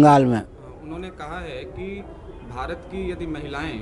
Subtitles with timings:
[0.00, 0.42] बंगाल में।
[0.82, 2.04] उन्होंने कहा है कि
[2.56, 3.78] भारत की यदि महिलाएँ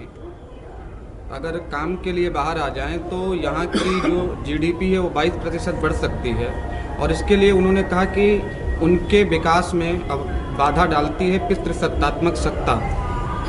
[1.33, 5.33] अगर काम के लिए बाहर आ जाएँ तो यहाँ की जो जीडीपी है वो 22
[5.33, 6.51] प्रतिशत बढ़ सकती है।
[6.98, 8.43] और इसके लिए उन्होंने कहा कि
[8.83, 10.19] उनके विकास में अब
[10.59, 12.72] बाधा डालती है पितृसत्तात्मक सत्ता।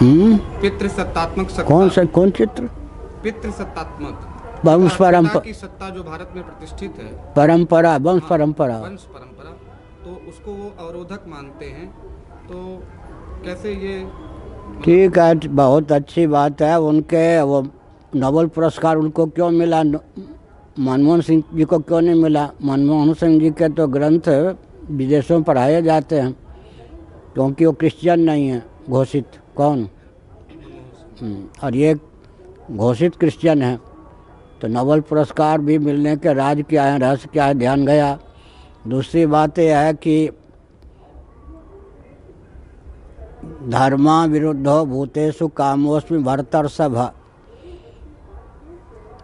[0.02, 0.38] हम्म?
[0.38, 2.64] पितृसत्तात्मक सत्ता। कौन सा कौन चित्र?
[3.24, 4.30] पितृसत्तात्मक।
[4.66, 9.52] वंश पिता परंपरा। की सत्ता जो भारत में प्रतिष्ठित है। परंपरा वंश परंपरा। वंश परंपरा।
[10.06, 12.14] तो उसको वो अवरोधक मानते हैं।
[12.44, 12.82] तो
[13.44, 13.96] कैसे ये
[14.84, 17.62] ठीक है बहुत अच्छी बात है उनके वो
[18.16, 19.84] नोबल पुरस्कार उनको क्यों मिला?
[19.84, 22.50] मनमोहन सिंह जी को क्यों नहीं मिला?
[22.64, 24.28] मनमोहन सिंह जी के तो ग्रंथ
[24.92, 26.34] विदेशों में पढ़ाए जाते हैं
[27.34, 29.26] क्योंकि वो क्रिश्चियन नहीं है घोषित।
[29.56, 29.88] कौन?
[31.22, 31.96] हम्म, और ये
[32.72, 33.76] घोषित क्रिश्चियन है
[34.62, 38.18] तो नोबल पुरस्कार भी मिलने के राज क्या है रहस्य क्या है ध्यान गया।
[38.88, 40.30] दूसरी बात यह है कि
[43.70, 46.98] धर्मा विरुद्धो भूतेषु कामोस्मि भरतर सभ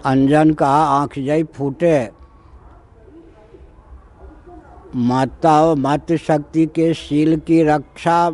[0.05, 2.11] अंजन का आँख जय फूटे।
[4.95, 8.29] माता और मातृशक्ति के शील की रक्षा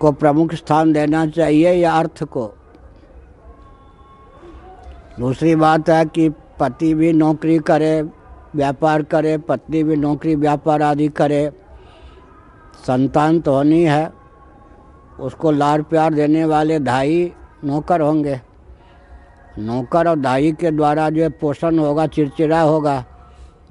[0.00, 2.52] को प्रमुख स्थान देना चाहिए या अर्थ को?
[5.20, 6.28] दूसरी बात है कि
[6.60, 8.02] पति भी नौकरी करे
[8.54, 11.50] व्यापार करे, पत्नी भी नौकरी, व्यापार आदि करे।
[12.86, 14.10] संतान तो होनी है।
[15.20, 17.32] उसको लाड़ प्यार देने वाले धाई
[17.64, 18.40] नौकर होंगे।
[19.58, 23.04] नौकर और दाई के द्वारा जो पोषण होगा, चिड़चिड़ा होगा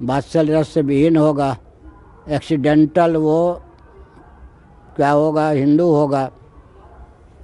[0.02, 1.56] वात्सल्य रस से विहीन होगा,
[2.28, 3.62] एक्सीडेंटल वो
[4.96, 6.30] क्या होगा, हिंदू होगा।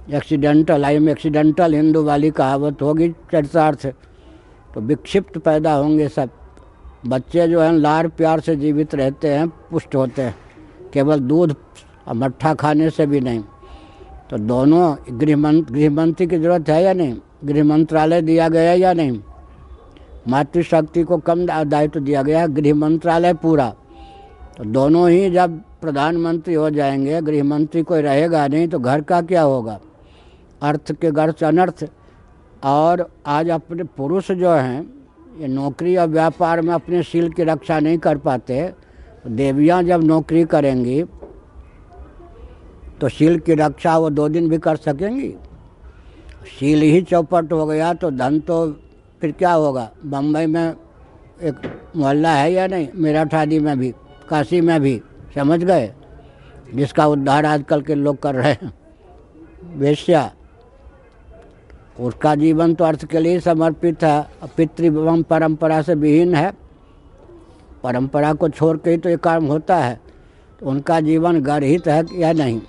[0.09, 3.85] एक्सीडेंटल, आई में एक्सीडेंटल हिंदू वाली कहावत होगी चरितार्थ
[4.73, 6.29] तो विक्षिप्त पैदा होंगे सब।
[7.07, 10.35] बच्चे जो हैं लार प्यार से जीवित रहते हैं, पुष्ट होते हैं।
[10.93, 11.55] केवल दूध
[12.07, 13.43] और मट्ठा खाने से भी नहीं।
[14.29, 17.17] तो दोनों गृह मंत्र गृह मंत्री की ज़रूरत है या नहीं?
[17.45, 19.19] गृह मंत्रालय दिया गया या नहीं?
[20.27, 23.73] मातृशक्ति को कम दायित्व दिया गया गृह मंत्रालय पूरा।
[24.57, 29.21] तो दोनों ही जब प्रधानमंत्री हो जाएँगे गृह मंत्री कोई रहेगा नहीं तो घर का
[29.21, 29.79] क्या होगा?
[30.61, 31.85] अर्थ के घर से अनर्थ।
[32.63, 34.98] और आज अपने पुरुष जो हैं
[35.39, 38.73] ये नौकरी और व्यापार में अपने शील की रक्षा नहीं कर पाते,
[39.27, 41.03] देवियाँ जब नौकरी करेंगी
[43.01, 45.33] तो शील की रक्षा वो दो दिन भी कर सकेंगी।
[46.49, 48.65] शील ही चौपट हो गया तो धन तो
[49.21, 49.89] फिर क्या होगा?
[50.05, 50.73] बम्बई में
[51.41, 51.55] एक
[51.95, 52.87] मोहल्ला है या नहीं?
[52.95, 53.93] मेरठ आदि में भी,
[54.29, 55.01] काशी में भी,
[55.35, 55.91] समझ गए?
[56.75, 58.73] जिसका उद्धार आजकल के लोग कर रहे हैं।
[59.75, 60.31] वेश्या
[61.99, 64.27] उसका जीवन तो अर्थ के लिए ही समर्पित है।
[64.57, 66.53] पितृवम पितृ परंपरा से विहीन है।
[67.83, 69.99] परंपरा को छोड़ के ही तो ये काम होता है।
[70.59, 72.61] तो उनका जीवन गर्हित है या नहीं?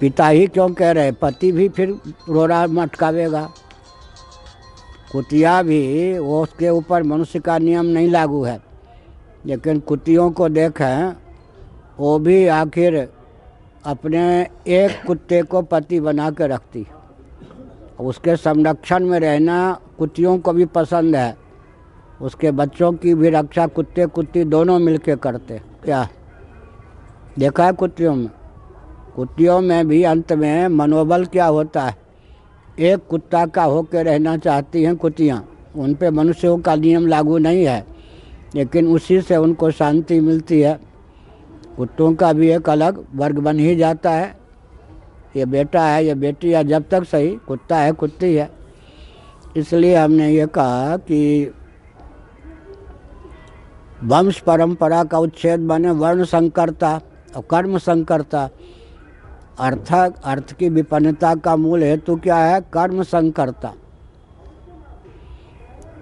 [0.00, 3.50] पिता ही क्यों कह रहे पति भी फिर रोरा मटकावेगा।
[5.12, 8.60] कुतिया भी वो उसके ऊपर मनुष्य का नियम नहीं लागू है।
[9.46, 11.16] लेकिन कुतियों को देखें,
[11.98, 13.08] वो भी आखिर
[13.84, 16.86] अपने एक कुत्ते को पति बना के रखती
[18.02, 21.36] उसके संरक्षण में रहना कुत्तियों को भी पसंद है।
[22.20, 26.08] उसके बच्चों की भी रक्षा कुत्ते कुत्ती दोनों मिलके करते। क्या?
[27.38, 28.28] देखा है कुत्तियों में?
[29.16, 31.96] कुत्तियों में भी अंत में मनोबल क्या होता है?
[32.78, 37.64] एक कुत्ता का होकर रहना चाहती हैं कुतियाँ उन पे मनुष्यों का नियम लागू नहीं
[37.64, 37.84] है,
[38.54, 40.78] लेकिन उसी से उनको शांति मिलती है।
[41.76, 44.41] कुत्तों का भी एक अलग वर्ग बन ही जाता है।
[45.36, 48.50] ये बेटा है, ये बेटी है, जब तक सही कुत्ता है, कुत्ती है।
[49.56, 51.52] इसलिए हमने ये कहा कि
[54.02, 56.94] वंश परंपरा का उच्छेद बने वर्ण संकरता
[57.36, 58.48] और कर्म संकरता।
[59.58, 59.92] अर्थ
[60.24, 62.60] अर्थ की विपन्नता का मूल हेतु क्या है?
[62.72, 63.72] कर्म संकरता।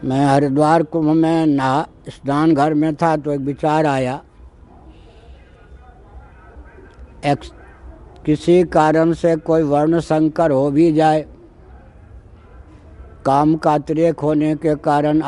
[0.05, 4.21] मैं हरिद्वार कुंभ में नहा, स्नान घर में था तो एक विचार आया।
[7.27, 7.45] एक
[8.31, 11.21] किसी कारण से कोई वर्ण संकर हो भी जाए,
[13.27, 15.23] काम का अतिरेक होने के कारण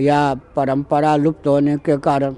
[0.00, 2.34] या परंपरा लुप्त होने के कारण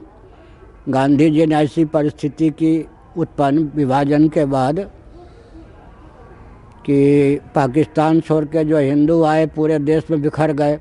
[0.88, 2.72] गांधी जी ने ऐसी परिस्थिति की
[3.16, 4.80] उत्पन्न विभाजन के बाद
[6.84, 10.78] कि पाकिस्तान छोड़ के जो हिंदू आए, पूरे देश में बिखर गए।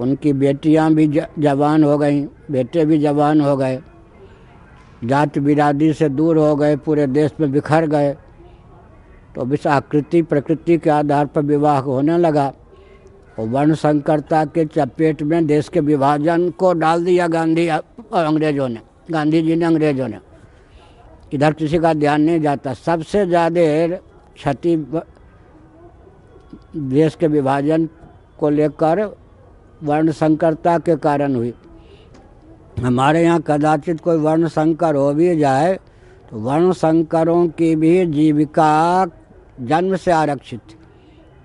[0.00, 1.06] उनकी बेटियाँ भी
[1.38, 3.78] जवान हो गईं, बेटे भी जवान हो गए।
[5.06, 8.12] जात बिरादरी से दूर हो गए, पूरे देश में बिखर गए
[9.34, 12.52] तो विष आकृति प्रकृति के आधार पर विवाह होने लगा।
[13.38, 18.80] और वर्ण संकरता के चपेट में देश के विभाजन को डाल दिया गांधी अंग्रेज़ों ने,
[19.10, 20.18] गांधी जी ने अंग्रेज़ों ने।
[21.32, 23.96] इधर किसी का ध्यान नहीं जाता। सबसे ज़्यादा
[24.34, 24.76] क्षति
[26.76, 27.88] देश के विभाजन
[28.38, 29.04] को लेकर
[29.80, 31.52] वर्ण संकरता के कारण हुई।
[32.76, 35.74] हमारे यहाँ कदाचित कोई वर्ण संकर हो भी जाए
[36.30, 39.06] तो वर्ण संकरों की भी जीविका
[39.60, 40.60] जन्म से आरक्षित।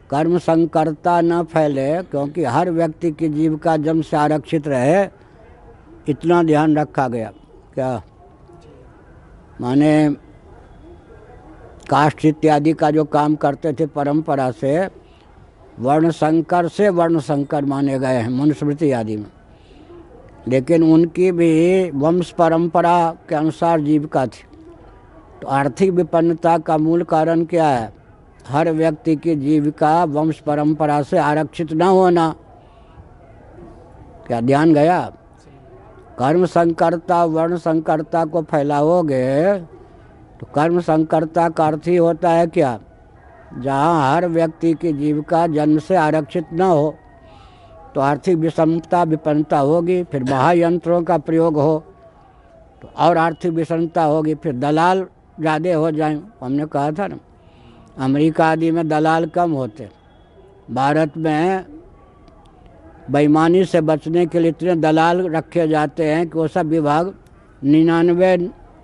[0.10, 5.04] कर्म संकरता न फैले, क्योंकि हर व्यक्ति की जीविका जन्म से आरक्षित रहे,
[6.10, 7.31] इतना ध्यान रखा गया।
[7.74, 8.01] क्या?
[9.62, 10.10] माने
[11.89, 14.89] कास्ट इत्यादि का जो काम करते थे परंपरा से
[15.80, 19.40] वर्ण संकर से वर्ण संकर माने गए हैं, मनुस्मृति आदि में।
[20.47, 24.43] लेकिन उनकी भी वंश परंपरा के अनुसार जीविका थी।
[25.41, 27.93] तो आर्थिक विपन्नता का मूल कारण क्या है?
[28.47, 32.33] हर व्यक्ति की जीविका वंश परंपरा से आरक्षित न होना।
[34.27, 35.01] क्या ध्यान गया?
[36.19, 39.57] कर्म संकरता, वर्ण संकरता को फैलाओगे
[40.39, 42.79] तो कर्म संकरता का अर्थ ही होता है क्या?
[43.57, 46.95] जहाँ हर व्यक्ति की जीविका जन्म से आरक्षित न हो।
[47.95, 51.83] तो आर्थिक विषमता विपन्नता होगी, फिर महायंत्रों का प्रयोग हो
[52.81, 55.05] तो और आर्थिक विषमता होगी, फिर दलाल
[55.39, 57.17] ज़्यादा हो जाए। हमने कहा था ना,
[57.97, 59.89] अमेरिका आदि में दलाल कम होते।
[60.71, 61.65] भारत में
[63.11, 67.13] बेईमानी से बचने के लिए इतने दलाल रखे जाते हैं कि वो सब विभाग
[67.61, 68.35] निन्यानवे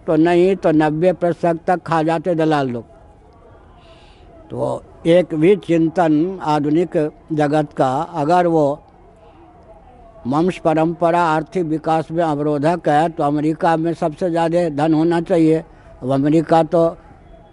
[0.07, 2.83] तो नहीं तो नब्बे प्रतिशत तक खा जाते दलाल लोग।
[4.49, 6.97] तो एक भी चिंतन आधुनिक
[7.33, 8.79] जगत का, अगर वो
[10.27, 15.63] वंश परंपरा, आर्थिक विकास में अवरोधक है तो अमेरिका में सबसे ज़्यादा धन होना चाहिए।
[16.03, 16.85] अब अमेरिका तो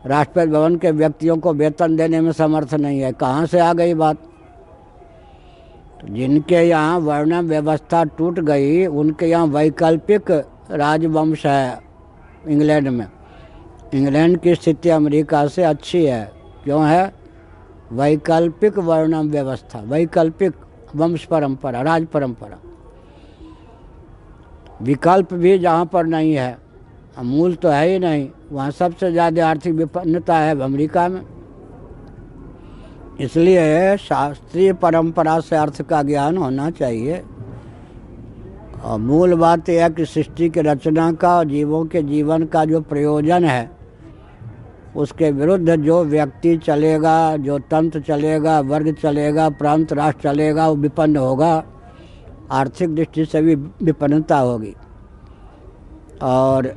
[0.06, 3.94] राष्ट्रपति भवन के व्यक्तियों को वेतन देने में समर्थ नहीं है। कहाँ से आ गई
[3.94, 4.16] बात?
[6.00, 10.30] तो जिनके यहाँ वर्ण व्यवस्था टूट गई, उनके यहाँ वैकल्पिक
[10.72, 11.78] राजवंश है
[12.48, 13.06] इंग्लैंड में।
[13.94, 16.24] इंग्लैंड की स्थिति अमेरिका से अच्छी है।
[16.64, 17.12] क्यों है?
[17.92, 20.52] वैकल्पिक वर्णम व्यवस्था, वैकल्पिक।
[20.94, 22.58] वंश परंपरा, राज परंपरा।
[24.82, 26.58] विकल्प भी जहाँ पर नहीं है
[27.18, 31.20] मूल तो है ही नहीं, वहाँ सबसे ज़्यादा आर्थिक विपन्नता है अमेरिका में।
[33.20, 37.22] इसलिए शास्त्रीय परंपरा से अर्थ का ज्ञान होना चाहिए।
[38.82, 42.64] और मूल बात यह है कि सृष्टि की रचना का और जीवों के जीवन का
[42.64, 43.70] जो प्रयोजन है
[44.96, 51.16] उसके विरुद्ध जो व्यक्ति चलेगा, जो तंत्र चलेगा, वर्ग चलेगा, प्रांत राष्ट्र चलेगा, वो विपन्न
[51.16, 51.62] होगा।
[52.52, 54.74] आर्थिक दृष्टि से भी विपन्नता होगी।
[56.22, 56.72] और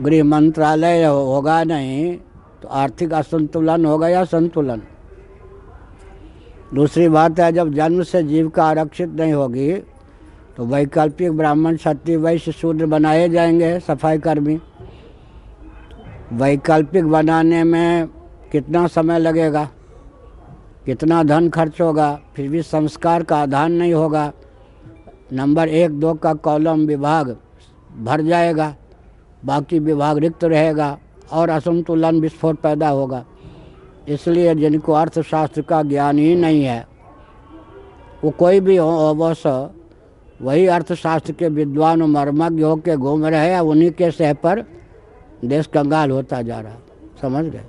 [0.00, 2.16] गृह मंत्रालय होगा नहीं
[2.62, 4.82] तो आर्थिक असंतुलन होगा या संतुलन?
[6.74, 9.72] दूसरी बात है, जब जन्म से जीव का आरक्षित नहीं होगी
[10.56, 14.58] तो वैकल्पिक ब्राह्मण क्षत्रिय वैश्य शूद्र बनाए जाएँगे सफ़ाई कर्मी।
[16.32, 18.06] वैकल्पिक बनाने में
[18.52, 19.68] कितना समय लगेगा?
[20.86, 22.20] कितना धन खर्च होगा?
[22.34, 24.32] फिर भी संस्कार का आधान नहीं होगा।
[25.32, 27.36] नंबर एक, दो का कॉलम विभाग
[27.98, 28.74] भर जाएगा।
[29.44, 30.98] बाकी विभाग रिक्त रहेगा
[31.32, 33.24] और असंतुलन विस्फोट पैदा होगा।
[34.08, 36.86] इसलिए जिनको अर्थशास्त्र का ज्ञान ही नहीं है,
[38.24, 39.70] वो कोई भी हो, अवश्य
[40.42, 44.64] वही अर्थशास्त्र के विद्वान मर्मज्ञ होकर घूम रहे हैं, उन्हीं के सह पर
[45.44, 46.76] देश कंगाल होता जा रहा
[47.22, 47.64] समझ गए?